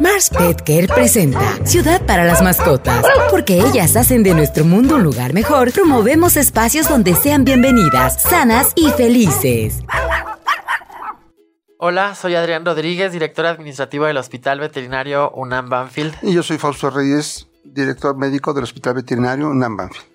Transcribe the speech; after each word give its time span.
Mars 0.00 0.30
Pet 0.30 0.62
Care 0.62 0.88
presenta 0.88 1.58
Ciudad 1.66 2.04
para 2.06 2.24
las 2.24 2.42
mascotas. 2.42 3.04
Porque 3.30 3.60
ellas 3.60 3.96
hacen 3.96 4.22
de 4.22 4.32
nuestro 4.32 4.64
mundo 4.64 4.96
un 4.96 5.02
lugar 5.02 5.34
mejor, 5.34 5.72
promovemos 5.72 6.38
espacios 6.38 6.88
donde 6.88 7.14
sean 7.14 7.44
bienvenidas, 7.44 8.22
sanas 8.22 8.72
y 8.76 8.88
felices. 8.92 9.82
Hola, 11.76 12.14
soy 12.14 12.34
Adrián 12.34 12.64
Rodríguez, 12.64 13.12
director 13.12 13.44
administrativo 13.44 14.06
del 14.06 14.16
Hospital 14.16 14.60
Veterinario 14.60 15.32
UNAM 15.32 15.68
Banfield. 15.68 16.14
Y 16.22 16.32
yo 16.32 16.42
soy 16.42 16.56
Fausto 16.56 16.88
Reyes, 16.88 17.46
director 17.62 18.16
médico 18.16 18.54
del 18.54 18.64
Hospital 18.64 18.94
Veterinario 18.94 19.50
UNAM 19.50 19.76
Banfield. 19.76 20.09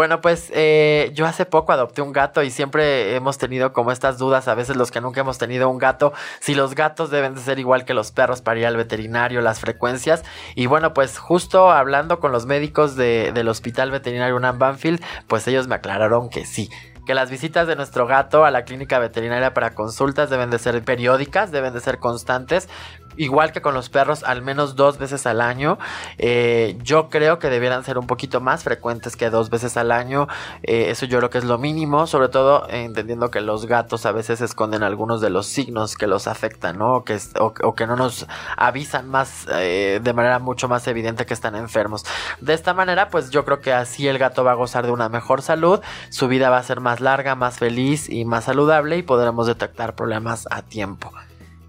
Bueno, 0.00 0.22
pues 0.22 0.50
eh, 0.54 1.10
yo 1.12 1.26
hace 1.26 1.44
poco 1.44 1.72
adopté 1.72 2.00
un 2.00 2.14
gato 2.14 2.42
y 2.42 2.50
siempre 2.50 3.14
hemos 3.14 3.36
tenido 3.36 3.74
como 3.74 3.92
estas 3.92 4.16
dudas, 4.16 4.48
a 4.48 4.54
veces 4.54 4.76
los 4.76 4.90
que 4.90 5.02
nunca 5.02 5.20
hemos 5.20 5.36
tenido 5.36 5.68
un 5.68 5.76
gato, 5.76 6.14
si 6.38 6.54
los 6.54 6.74
gatos 6.74 7.10
deben 7.10 7.34
de 7.34 7.42
ser 7.42 7.58
igual 7.58 7.84
que 7.84 7.92
los 7.92 8.10
perros 8.10 8.40
para 8.40 8.58
ir 8.58 8.64
al 8.64 8.78
veterinario, 8.78 9.42
las 9.42 9.60
frecuencias. 9.60 10.24
Y 10.54 10.64
bueno, 10.64 10.94
pues 10.94 11.18
justo 11.18 11.70
hablando 11.70 12.18
con 12.18 12.32
los 12.32 12.46
médicos 12.46 12.96
del 12.96 13.46
Hospital 13.46 13.90
Veterinario 13.90 14.36
UNAM 14.36 14.58
Banfield, 14.58 15.04
pues 15.26 15.46
ellos 15.48 15.68
me 15.68 15.74
aclararon 15.74 16.30
que 16.30 16.46
sí 16.46 16.70
que 17.06 17.14
las 17.14 17.30
visitas 17.30 17.66
de 17.66 17.76
nuestro 17.76 18.06
gato 18.06 18.44
a 18.44 18.50
la 18.50 18.64
clínica 18.64 18.98
veterinaria 19.00 19.52
para 19.52 19.74
consultas 19.74 20.30
deben 20.30 20.48
de 20.48 20.60
ser 20.60 20.80
periódicas, 20.84 21.50
deben 21.50 21.74
de 21.74 21.80
ser 21.80 21.98
constantes, 21.98 22.68
igual 23.16 23.52
que 23.52 23.60
con 23.60 23.74
los 23.74 23.88
perros, 23.88 24.22
al 24.24 24.42
menos 24.42 24.76
dos 24.76 24.98
veces 24.98 25.26
al 25.26 25.40
año. 25.40 25.78
Eh, 26.18 26.76
yo 26.82 27.08
creo 27.08 27.38
que 27.38 27.50
debieran 27.50 27.84
ser 27.84 27.98
un 27.98 28.06
poquito 28.06 28.40
más 28.40 28.64
frecuentes 28.64 29.16
que 29.16 29.30
dos 29.30 29.50
veces 29.50 29.76
al 29.76 29.92
año. 29.92 30.28
Eh, 30.62 30.90
eso 30.90 31.06
yo 31.06 31.18
creo 31.18 31.30
que 31.30 31.38
es 31.38 31.44
lo 31.44 31.58
mínimo, 31.58 32.06
sobre 32.06 32.28
todo 32.28 32.66
entendiendo 32.68 33.30
que 33.30 33.40
los 33.40 33.66
gatos 33.66 34.06
a 34.06 34.12
veces 34.12 34.40
esconden 34.40 34.82
algunos 34.82 35.20
de 35.20 35.30
los 35.30 35.46
signos 35.46 35.96
que 35.96 36.06
los 36.06 36.26
afectan, 36.26 36.78
¿no? 36.78 36.96
O 36.96 37.04
que, 37.04 37.18
o, 37.38 37.74
que 37.74 37.86
no 37.86 37.96
nos 37.96 38.26
avisan 38.56 39.08
más 39.08 39.46
eh, 39.52 40.00
de 40.02 40.12
manera 40.12 40.38
mucho 40.38 40.68
más 40.68 40.86
evidente 40.86 41.26
que 41.26 41.34
están 41.34 41.54
enfermos. 41.56 42.04
De 42.40 42.54
esta 42.54 42.74
manera, 42.74 43.08
pues 43.08 43.30
yo 43.30 43.44
creo 43.44 43.60
que 43.60 43.72
así 43.72 44.08
el 44.08 44.18
gato 44.18 44.44
va 44.44 44.52
a 44.52 44.54
gozar 44.54 44.86
de 44.86 44.92
una 44.92 45.08
mejor 45.08 45.42
salud, 45.42 45.80
su 46.10 46.28
vida 46.28 46.50
va 46.50 46.58
a 46.58 46.62
ser 46.62 46.80
más 46.80 47.00
larga, 47.00 47.34
más 47.34 47.58
feliz 47.58 48.08
y 48.08 48.24
más 48.24 48.44
saludable 48.44 48.98
y 48.98 49.02
podremos 49.02 49.46
detectar 49.46 49.94
problemas 49.94 50.46
a 50.50 50.62
tiempo. 50.62 51.12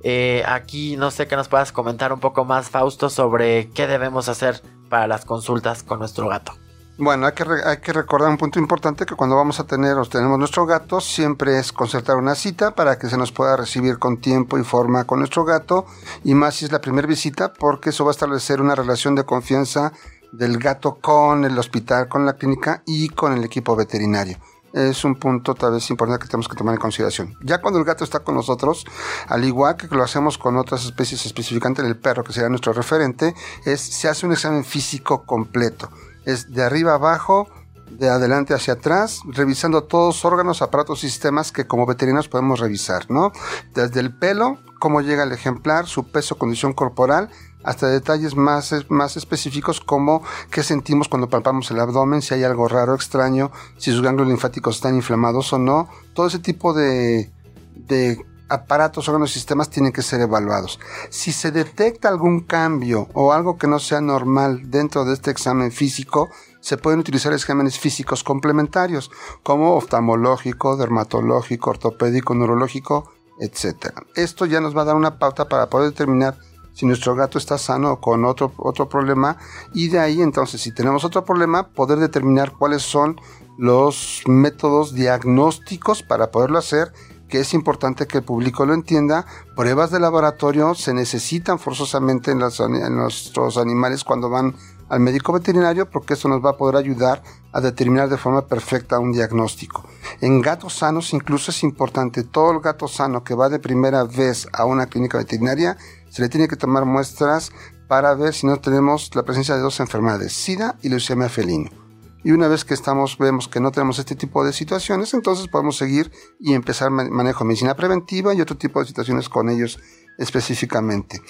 Eh, 0.04 0.44
aquí 0.48 0.98
no 0.98 1.12
sé 1.12 1.28
que 1.28 1.36
nos 1.36 1.48
puedas 1.48 1.72
comentar 1.72 2.12
un 2.14 2.20
poco 2.20 2.46
más, 2.46 2.70
Fausto, 2.70 3.10
sobre 3.10 3.70
qué 3.70 3.88
debemos 3.88 4.30
hacer 4.30 4.62
para 4.90 5.08
las 5.08 5.26
consultas 5.26 5.84
con 5.84 6.00
nuestro 6.00 6.28
gato. 6.28 6.54
Bueno, 6.98 7.26
hay 7.26 7.34
que, 7.34 7.46
hay 7.66 7.78
que 7.78 7.94
recordar 7.94 8.30
un 8.30 8.38
punto 8.38 8.60
importante 8.60 9.06
que 9.06 9.16
cuando 9.16 9.36
vamos 9.36 9.60
a 9.60 9.66
tener 9.66 9.98
o 9.98 10.06
tenemos 10.06 10.38
nuestro 10.38 10.66
gato, 10.66 11.02
siempre 11.02 11.58
es 11.58 11.72
concertar 11.72 12.18
una 12.18 12.36
cita 12.36 12.76
para 12.76 13.00
que 13.00 13.10
se 13.10 13.18
nos 13.18 13.32
pueda 13.32 13.58
recibir 13.58 13.98
con 13.98 14.18
tiempo 14.22 14.60
y 14.60 14.64
forma 14.64 15.06
con 15.06 15.20
nuestro 15.20 15.44
gato, 15.44 15.86
y 16.24 16.36
más 16.36 16.56
si 16.56 16.66
es 16.66 16.72
la 16.72 16.82
primera 16.82 17.08
visita, 17.08 17.54
porque 17.54 17.90
eso 17.90 18.04
va 18.06 18.12
a 18.12 18.14
establecer 18.14 18.62
una 18.62 18.76
relación 18.76 19.16
de 19.16 19.24
confianza 19.24 19.94
del 20.32 20.58
gato 20.60 21.00
con 21.02 21.44
el 21.44 21.58
hospital, 21.58 22.08
con 22.08 22.26
la 22.26 22.34
clínica 22.34 22.84
y 22.86 23.10
con 23.10 23.34
el 23.34 23.44
equipo 23.44 23.76
veterinario 23.76 24.38
es 24.74 25.04
un 25.04 25.16
punto 25.16 25.54
tal 25.54 25.74
vez 25.74 25.90
importante 25.90 26.24
que 26.24 26.30
tenemos 26.30 26.48
que 26.48 26.56
tomar 26.56 26.76
en 26.76 26.82
consideración. 26.82 27.36
Ya 27.42 27.62
cuando 27.62 27.80
el 27.80 27.86
gato 27.86 28.04
está 28.04 28.20
con 28.20 28.36
nosotros, 28.36 28.86
al 29.28 29.44
igual 29.44 29.76
que 29.76 29.88
lo 29.88 30.04
hacemos 30.04 30.38
con 30.38 30.58
otras 30.58 30.86
especies, 30.86 31.26
específicamente 31.26 31.82
el 31.82 31.98
perro, 31.98 32.24
que 32.24 32.34
sería 32.34 32.50
nuestro 32.50 32.74
referente, 32.74 33.34
es 33.66 33.82
se 33.82 34.08
hace 34.08 34.26
un 34.26 34.32
examen 34.32 34.64
físico 34.64 35.24
completo. 35.26 35.90
Es 36.26 36.54
de 36.54 36.64
arriba 36.64 36.94
abajo, 36.94 37.48
de 37.98 38.10
adelante 38.10 38.54
hacia 38.54 38.74
atrás, 38.74 39.22
revisando 39.26 39.84
todos 39.84 40.26
órganos, 40.26 40.62
aparatos, 40.62 41.00
sistemas 41.00 41.52
que 41.52 41.68
como 41.68 41.86
veterinarios 41.86 42.28
podemos 42.28 42.60
revisar, 42.60 43.10
¿no? 43.10 43.32
Desde 43.74 44.00
el 44.00 44.16
pelo, 44.18 44.60
cómo 44.80 45.02
llega 45.02 45.24
el 45.24 45.32
ejemplar, 45.32 45.88
su 45.88 46.12
peso, 46.12 46.38
condición 46.38 46.74
corporal, 46.74 47.30
hasta 47.64 47.88
detalles 47.88 48.36
más, 48.36 48.74
más 48.90 49.18
específicos 49.18 49.80
como 49.82 50.24
qué 50.50 50.64
sentimos 50.64 51.08
cuando 51.08 51.30
palpamos 51.30 51.70
el 51.72 51.80
abdomen, 51.80 52.22
si 52.22 52.34
hay 52.34 52.44
algo 52.44 52.68
raro, 52.68 52.96
extraño, 52.96 53.52
si 53.78 53.92
sus 53.92 54.02
ganglios 54.02 54.28
linfáticos 54.28 54.76
están 54.76 54.96
inflamados 54.96 55.54
o 55.54 55.60
no. 55.60 55.88
Todo 56.14 56.28
ese 56.28 56.40
tipo 56.40 56.74
de, 56.74 57.32
de 57.76 58.26
aparatos, 58.52 59.08
órganos 59.08 59.32
y 59.32 59.34
sistemas 59.36 59.70
tienen 59.70 59.94
que 59.94 60.02
ser 60.02 60.22
evaluados. 60.22 60.80
Si 61.10 61.32
se 61.32 61.52
detecta 61.52 62.10
algún 62.10 62.42
cambio 62.42 63.08
o 63.14 63.34
algo 63.34 63.58
que 63.58 63.68
no 63.68 63.80
sea 63.80 64.02
normal 64.02 64.70
dentro 64.70 65.06
de 65.06 65.14
este 65.14 65.32
examen 65.32 65.72
físico, 65.72 66.30
se 66.60 66.78
pueden 66.78 67.00
utilizar 67.00 67.34
exámenes 67.34 67.80
físicos 67.80 68.24
complementarios 68.24 69.10
como 69.42 69.76
oftalmológico, 69.76 70.78
dermatológico, 70.78 71.72
ortopédico, 71.72 72.36
neurológico, 72.36 73.12
etc. 73.40 73.94
Esto 74.16 74.46
ya 74.46 74.62
nos 74.62 74.78
va 74.78 74.84
a 74.84 74.86
dar 74.86 74.96
una 74.96 75.18
pauta 75.18 75.48
para 75.48 75.70
poder 75.70 75.90
determinar 75.90 76.38
si 76.74 76.86
nuestro 76.86 77.16
gato 77.16 77.38
está 77.38 77.58
sano 77.58 77.92
o 77.94 78.00
con 78.00 78.24
otro, 78.26 78.54
otro 78.58 78.88
problema 78.88 79.38
y 79.74 79.90
de 79.90 80.00
ahí 80.00 80.22
entonces 80.22 80.62
si 80.62 80.74
tenemos 80.74 81.04
otro 81.04 81.26
problema 81.26 81.68
poder 81.70 82.00
determinar 82.00 82.54
cuáles 82.54 82.82
son 82.82 83.20
los 83.58 84.24
métodos 84.26 84.94
diagnósticos 84.94 86.02
para 86.02 86.32
poderlo 86.32 86.58
hacer 86.58 86.94
que 87.32 87.40
es 87.40 87.54
importante 87.54 88.08
que 88.08 88.18
el 88.18 88.24
público 88.26 88.66
lo 88.66 88.74
entienda. 88.74 89.26
Pruebas 89.56 89.90
de 89.90 90.02
laboratorio 90.02 90.76
se 90.76 90.94
necesitan 90.94 91.60
forzosamente 91.60 92.32
en, 92.32 92.40
nuestros 92.40 93.58
animales 93.58 94.04
cuando 94.04 94.30
van 94.30 94.54
al 94.90 95.00
médico 95.00 95.32
veterinario 95.32 95.90
porque 95.90 96.16
eso 96.16 96.28
nos 96.28 96.46
va 96.46 96.52
a 96.52 96.58
poder 96.58 96.76
ayudar 96.76 97.24
a 97.54 97.62
determinar 97.62 98.10
de 98.10 98.18
forma 98.18 98.48
perfecta 98.48 99.00
un 99.00 99.14
diagnóstico. 99.14 99.86
En 100.20 100.42
gatos 100.42 100.74
sanos 100.74 101.14
incluso 101.14 101.52
es 101.52 101.64
importante, 101.64 102.24
todo 102.24 102.52
el 102.52 102.60
gato 102.60 102.90
sano 102.90 103.24
que 103.24 103.34
va 103.34 103.48
de 103.48 103.60
primera 103.60 104.04
vez 104.04 104.50
a 104.52 104.66
una 104.66 104.88
clínica 104.88 105.18
veterinaria 105.18 105.78
se 106.10 106.22
le 106.22 106.28
tiene 106.28 106.50
que 106.50 106.58
tomar 106.58 106.84
muestras 106.84 107.54
para 107.88 108.14
ver 108.14 108.34
si 108.34 108.46
no 108.46 108.58
tenemos 108.58 109.10
la 109.16 109.24
presencia 109.24 109.56
de 109.56 109.62
dos 109.62 109.80
enfermedades, 109.80 110.34
SIDA 110.34 110.76
y 110.82 110.90
leucemia 110.90 111.30
felino. 111.30 111.81
Y 112.24 112.32
una 112.32 112.48
vez 112.48 112.66
que 112.66 112.74
estamos, 112.74 113.18
vemos 113.18 113.48
que 113.48 113.60
no 113.60 113.72
tenemos 113.72 113.98
este 114.00 114.16
tipo 114.16 114.46
de 114.46 114.54
situaciones, 114.54 115.14
entonces 115.14 115.48
podemos 115.48 115.78
seguir 115.78 116.12
y 116.40 116.54
empezar 116.54 116.92
manejo 116.92 117.44
de 117.44 117.48
medicina 117.48 117.76
preventiva 117.76 118.34
y 118.34 118.42
otro 118.42 118.58
tipo 118.58 118.80
de 118.80 118.86
situaciones 118.86 119.28
con 119.28 119.50
ellos 119.50 119.80
específicamente. 120.18 121.22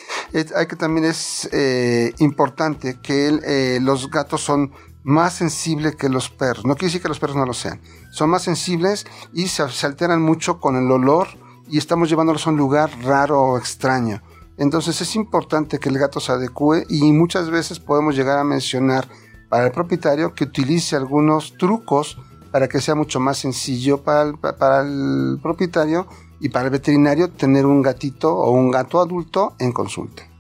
hay 0.55 0.65
que 0.67 0.75
también 0.75 1.05
es 1.05 1.47
eh, 1.53 2.13
importante 2.19 2.99
que 3.01 3.39
eh, 3.43 3.79
los 3.81 4.09
gatos 4.11 4.41
son 4.41 4.71
más 5.03 5.33
sensibles 5.33 5.95
que 5.95 6.09
los 6.09 6.29
perros. 6.29 6.65
No 6.65 6.75
quiere 6.75 6.87
decir 6.87 7.01
que 7.01 7.07
los 7.07 7.19
perros 7.19 7.37
no 7.37 7.45
lo 7.45 7.53
sean. 7.53 7.79
Son 8.11 8.29
más 8.29 8.43
sensibles 8.43 9.05
y 9.33 9.47
se, 9.47 9.67
se 9.69 9.85
alteran 9.85 10.21
mucho 10.21 10.59
con 10.59 10.75
el 10.75 10.91
olor 10.91 11.27
y 11.69 11.77
estamos 11.77 12.09
llevándolos 12.09 12.45
a 12.45 12.49
un 12.49 12.57
lugar 12.57 12.91
raro 13.01 13.41
o 13.41 13.57
extraño. 13.57 14.21
Entonces 14.57 14.99
es 15.01 15.15
importante 15.15 15.79
que 15.79 15.89
el 15.89 15.97
gato 15.97 16.19
se 16.19 16.33
adecue 16.33 16.85
y 16.89 17.11
muchas 17.13 17.49
veces 17.49 17.79
podemos 17.79 18.15
llegar 18.15 18.37
a 18.37 18.43
mencionar 18.43 19.07
para 19.51 19.65
el 19.65 19.73
propietario 19.73 20.33
que 20.33 20.45
utilice 20.45 20.95
algunos 20.95 21.57
trucos 21.57 22.17
para 22.53 22.69
que 22.69 22.79
sea 22.79 22.95
mucho 22.95 23.19
más 23.19 23.37
sencillo 23.37 24.01
para 24.01 24.21
el, 24.21 24.37
para 24.37 24.79
el 24.79 25.39
propietario 25.43 26.07
y 26.39 26.47
para 26.47 26.65
el 26.65 26.71
veterinario 26.71 27.29
tener 27.29 27.65
un 27.65 27.81
gatito 27.81 28.33
o 28.33 28.51
un 28.51 28.71
gato 28.71 29.01
adulto 29.01 29.55
en 29.59 29.73
consulta. 29.73 30.30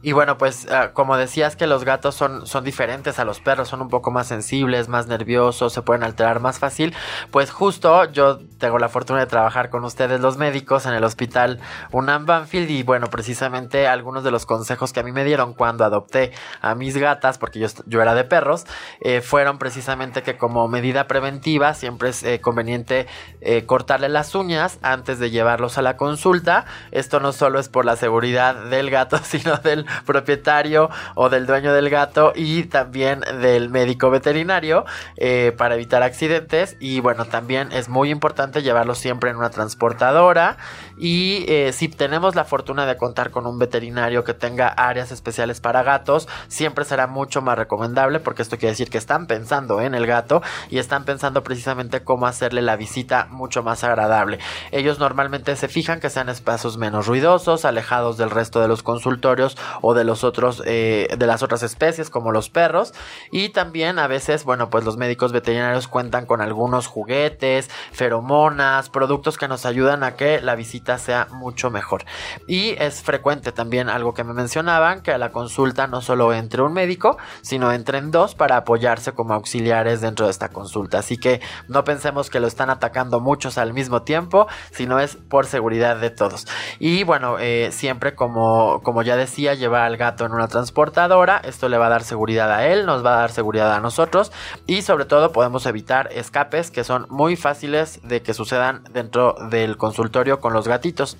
Y 0.00 0.12
bueno, 0.12 0.38
pues 0.38 0.68
ah, 0.70 0.92
como 0.92 1.16
decías 1.16 1.56
que 1.56 1.66
los 1.66 1.84
gatos 1.84 2.14
son, 2.14 2.46
son 2.46 2.62
diferentes 2.62 3.18
a 3.18 3.24
los 3.24 3.40
perros, 3.40 3.68
son 3.68 3.82
un 3.82 3.88
poco 3.88 4.12
más 4.12 4.28
sensibles, 4.28 4.88
más 4.88 5.08
nerviosos, 5.08 5.72
se 5.72 5.82
pueden 5.82 6.04
alterar 6.04 6.38
más 6.38 6.60
fácil, 6.60 6.94
pues 7.32 7.50
justo 7.50 8.04
yo 8.12 8.38
tengo 8.58 8.78
la 8.78 8.88
fortuna 8.88 9.18
de 9.18 9.26
trabajar 9.26 9.70
con 9.70 9.84
ustedes 9.84 10.20
los 10.20 10.36
médicos 10.36 10.86
en 10.86 10.94
el 10.94 11.02
hospital 11.02 11.58
UNAM 11.90 12.26
Banfield 12.26 12.70
y 12.70 12.84
bueno, 12.84 13.08
precisamente 13.08 13.88
algunos 13.88 14.22
de 14.22 14.30
los 14.30 14.46
consejos 14.46 14.92
que 14.92 15.00
a 15.00 15.02
mí 15.02 15.10
me 15.10 15.24
dieron 15.24 15.52
cuando 15.52 15.84
adopté 15.84 16.30
a 16.60 16.76
mis 16.76 16.96
gatas, 16.96 17.38
porque 17.38 17.58
yo, 17.58 17.66
yo 17.86 18.00
era 18.00 18.14
de 18.14 18.22
perros, 18.22 18.66
eh, 19.00 19.20
fueron 19.20 19.58
precisamente 19.58 20.22
que 20.22 20.36
como 20.36 20.68
medida 20.68 21.08
preventiva 21.08 21.74
siempre 21.74 22.10
es 22.10 22.22
eh, 22.22 22.40
conveniente 22.40 23.08
eh, 23.40 23.66
cortarle 23.66 24.08
las 24.08 24.34
uñas 24.36 24.78
antes 24.82 25.18
de 25.18 25.30
llevarlos 25.30 25.76
a 25.76 25.82
la 25.82 25.96
consulta. 25.96 26.66
Esto 26.92 27.18
no 27.18 27.32
solo 27.32 27.58
es 27.58 27.68
por 27.68 27.84
la 27.84 27.96
seguridad 27.96 28.54
del 28.66 28.90
gato, 28.90 29.18
sino 29.24 29.56
del 29.56 29.87
propietario 30.04 30.90
o 31.14 31.28
del 31.28 31.46
dueño 31.46 31.72
del 31.72 31.90
gato 31.90 32.32
y 32.34 32.64
también 32.64 33.20
del 33.20 33.70
médico 33.70 34.10
veterinario 34.10 34.84
eh, 35.16 35.52
para 35.56 35.74
evitar 35.74 36.02
accidentes. 36.02 36.76
Y 36.80 37.00
bueno 37.00 37.24
también 37.24 37.72
es 37.72 37.88
muy 37.88 38.10
importante 38.10 38.62
llevarlo 38.62 38.94
siempre 38.94 39.30
en 39.30 39.36
una 39.36 39.50
transportadora 39.50 40.56
y 40.98 41.44
eh, 41.48 41.72
si 41.72 41.88
tenemos 41.88 42.34
la 42.34 42.44
fortuna 42.44 42.86
de 42.86 42.96
contar 42.96 43.30
con 43.30 43.46
un 43.46 43.58
veterinario 43.58 44.24
que 44.24 44.34
tenga 44.34 44.68
áreas 44.68 45.12
especiales 45.12 45.60
para 45.60 45.82
gatos 45.82 46.28
siempre 46.48 46.84
será 46.84 47.06
mucho 47.06 47.40
más 47.40 47.56
recomendable 47.56 48.20
porque 48.20 48.42
esto 48.42 48.58
quiere 48.58 48.72
decir 48.72 48.90
que 48.90 48.98
están 48.98 49.26
pensando 49.26 49.80
en 49.80 49.94
el 49.94 50.06
gato 50.06 50.42
y 50.70 50.78
están 50.78 51.04
pensando 51.04 51.42
precisamente 51.44 52.02
cómo 52.02 52.26
hacerle 52.26 52.62
la 52.62 52.76
visita 52.76 53.28
mucho 53.30 53.62
más 53.62 53.84
agradable. 53.84 54.38
Ellos 54.72 54.98
normalmente 54.98 55.54
se 55.56 55.68
fijan 55.68 56.00
que 56.00 56.10
sean 56.10 56.28
espacios 56.28 56.78
menos 56.78 57.06
ruidosos 57.06 57.64
alejados 57.64 58.16
del 58.16 58.30
resto 58.30 58.60
de 58.60 58.68
los 58.68 58.82
consultorios 58.82 59.56
o 59.82 59.94
de 59.94 60.04
los 60.04 60.24
otros 60.24 60.62
eh, 60.66 61.08
de 61.16 61.26
las 61.26 61.42
otras 61.42 61.62
especies 61.62 62.10
como 62.10 62.32
los 62.32 62.50
perros. 62.50 62.92
Y 63.30 63.50
también 63.50 63.98
a 63.98 64.06
veces 64.06 64.44
bueno 64.44 64.70
pues 64.70 64.84
los 64.84 64.96
médicos 64.96 65.32
veterinarios 65.32 65.86
cuentan 65.88 66.26
con 66.26 66.40
algunos 66.40 66.86
juguetes 66.86 67.70
feromonas 67.92 68.88
productos 68.90 69.38
que 69.38 69.48
nos 69.48 69.66
ayudan 69.66 70.02
a 70.02 70.16
que 70.16 70.40
la 70.40 70.54
visita 70.54 70.87
sea 70.96 71.26
mucho 71.30 71.70
mejor. 71.70 72.04
Y 72.46 72.70
es 72.82 73.02
frecuente 73.02 73.52
también 73.52 73.90
algo 73.90 74.14
que 74.14 74.24
me 74.24 74.32
mencionaban, 74.32 75.02
que 75.02 75.12
a 75.12 75.18
la 75.18 75.30
consulta 75.30 75.86
no 75.86 76.00
solo 76.00 76.32
entre 76.32 76.62
un 76.62 76.72
médico, 76.72 77.18
sino 77.42 77.72
entren 77.72 78.10
dos 78.10 78.34
para 78.34 78.56
apoyarse 78.56 79.12
como 79.12 79.34
auxiliares 79.34 80.00
dentro 80.00 80.24
de 80.24 80.30
esta 80.30 80.48
consulta. 80.48 81.00
Así 81.00 81.18
que 81.18 81.42
no 81.68 81.84
pensemos 81.84 82.30
que 82.30 82.40
lo 82.40 82.46
están 82.46 82.70
atacando 82.70 83.20
muchos 83.20 83.58
al 83.58 83.74
mismo 83.74 84.02
tiempo, 84.02 84.46
sino 84.70 85.00
es 85.00 85.16
por 85.16 85.46
seguridad 85.46 85.96
de 85.96 86.10
todos. 86.10 86.46
Y 86.78 87.04
bueno, 87.04 87.38
eh, 87.38 87.70
siempre 87.72 88.14
como, 88.14 88.80
como 88.82 89.02
ya 89.02 89.16
decía, 89.16 89.54
llevar 89.54 89.82
al 89.82 89.96
gato 89.96 90.24
en 90.24 90.32
una 90.32 90.48
transportadora, 90.48 91.42
esto 91.44 91.68
le 91.68 91.78
va 91.78 91.86
a 91.86 91.90
dar 91.90 92.04
seguridad 92.04 92.52
a 92.52 92.66
él, 92.66 92.86
nos 92.86 93.04
va 93.04 93.14
a 93.14 93.20
dar 93.20 93.30
seguridad 93.30 93.74
a 93.74 93.80
nosotros 93.80 94.32
y 94.66 94.82
sobre 94.82 95.04
todo 95.04 95.32
podemos 95.32 95.66
evitar 95.66 96.08
escapes 96.12 96.70
que 96.70 96.84
son 96.84 97.06
muy 97.10 97.36
fáciles 97.36 98.00
de 98.02 98.22
que 98.22 98.34
sucedan 98.34 98.84
dentro 98.92 99.34
del 99.50 99.76
consultorio 99.76 100.40
con 100.40 100.52
los 100.52 100.68
gatitos. 100.78 101.16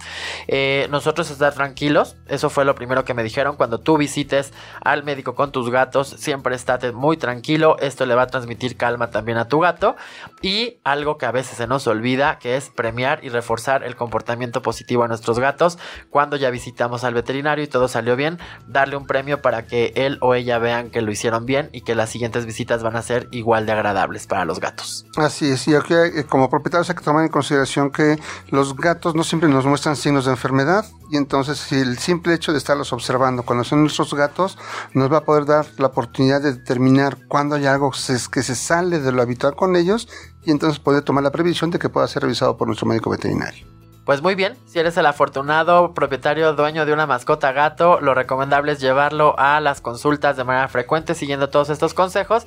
Eh, 0.46 0.86
nosotros 0.90 1.30
estar 1.30 1.52
tranquilos, 1.52 2.16
eso 2.28 2.48
fue 2.48 2.64
lo 2.64 2.74
primero 2.74 3.04
que 3.04 3.14
me 3.14 3.22
dijeron 3.22 3.56
cuando 3.56 3.78
tú 3.78 3.98
visites 3.98 4.52
al 4.82 5.02
médico 5.02 5.34
con 5.34 5.50
tus 5.50 5.70
gatos, 5.70 6.08
siempre 6.08 6.54
estate 6.54 6.92
muy 6.92 7.16
tranquilo, 7.16 7.76
esto 7.80 8.06
le 8.06 8.14
va 8.14 8.22
a 8.22 8.26
transmitir 8.26 8.76
calma 8.76 9.10
también 9.10 9.38
a 9.38 9.48
tu 9.48 9.58
gato 9.58 9.96
y 10.42 10.78
algo 10.84 11.18
que 11.18 11.26
a 11.26 11.32
veces 11.32 11.56
se 11.56 11.66
nos 11.66 11.86
olvida 11.86 12.38
que 12.38 12.56
es 12.56 12.70
premiar 12.70 13.24
y 13.24 13.28
reforzar 13.28 13.82
el 13.82 13.96
comportamiento 13.96 14.62
positivo 14.62 15.02
a 15.04 15.08
nuestros 15.08 15.38
gatos 15.38 15.78
cuando 16.10 16.36
ya 16.36 16.50
visitamos 16.50 17.04
al 17.04 17.14
veterinario 17.14 17.64
y 17.64 17.66
todo 17.66 17.88
salió 17.88 18.16
bien, 18.16 18.38
darle 18.66 18.96
un 18.96 19.06
premio 19.06 19.42
para 19.42 19.66
que 19.66 19.92
él 19.96 20.18
o 20.20 20.34
ella 20.34 20.58
vean 20.58 20.90
que 20.90 21.02
lo 21.02 21.10
hicieron 21.10 21.44
bien 21.44 21.68
y 21.72 21.82
que 21.82 21.94
las 21.94 22.10
siguientes 22.10 22.46
visitas 22.46 22.82
van 22.82 22.96
a 22.96 23.02
ser 23.02 23.28
igual 23.32 23.66
de 23.66 23.72
agradables 23.72 24.26
para 24.26 24.44
los 24.44 24.60
gatos. 24.60 25.06
Así 25.16 25.50
es, 25.50 25.66
y 25.68 25.74
aquí 25.74 25.94
eh, 25.94 26.24
como 26.28 26.48
propietarios 26.48 26.88
hay 26.90 26.96
que 26.96 27.04
tomar 27.04 27.24
en 27.24 27.30
consideración 27.30 27.90
que 27.90 28.16
los 28.50 28.76
gatos 28.76 29.14
no 29.14 29.24
siempre 29.24 29.47
nos 29.48 29.66
muestran 29.66 29.96
signos 29.96 30.24
de 30.26 30.32
enfermedad 30.32 30.84
y 31.10 31.16
entonces 31.16 31.58
si 31.58 31.76
el 31.76 31.98
simple 31.98 32.34
hecho 32.34 32.52
de 32.52 32.58
estarlos 32.58 32.92
observando 32.92 33.42
cuando 33.42 33.64
son 33.64 33.80
nuestros 33.80 34.14
gatos 34.14 34.58
nos 34.94 35.12
va 35.12 35.18
a 35.18 35.24
poder 35.24 35.46
dar 35.46 35.66
la 35.78 35.86
oportunidad 35.86 36.40
de 36.40 36.52
determinar 36.52 37.16
cuándo 37.28 37.56
hay 37.56 37.66
algo 37.66 37.90
que 37.90 38.42
se 38.42 38.54
sale 38.54 39.00
de 39.00 39.12
lo 39.12 39.22
habitual 39.22 39.56
con 39.56 39.76
ellos 39.76 40.08
y 40.44 40.50
entonces 40.50 40.78
poder 40.78 41.02
tomar 41.02 41.24
la 41.24 41.32
previsión 41.32 41.70
de 41.70 41.78
que 41.78 41.88
pueda 41.88 42.06
ser 42.08 42.22
revisado 42.22 42.56
por 42.56 42.68
nuestro 42.68 42.86
médico 42.86 43.10
veterinario. 43.10 43.66
Pues 44.08 44.22
muy 44.22 44.34
bien, 44.34 44.56
si 44.64 44.78
eres 44.78 44.96
el 44.96 45.04
afortunado 45.04 45.92
propietario 45.92 46.54
dueño 46.54 46.86
de 46.86 46.94
una 46.94 47.06
mascota 47.06 47.52
gato, 47.52 48.00
lo 48.00 48.14
recomendable 48.14 48.72
es 48.72 48.80
llevarlo 48.80 49.34
a 49.38 49.60
las 49.60 49.82
consultas 49.82 50.34
de 50.38 50.44
manera 50.44 50.66
frecuente 50.68 51.14
siguiendo 51.14 51.50
todos 51.50 51.68
estos 51.68 51.92
consejos. 51.92 52.46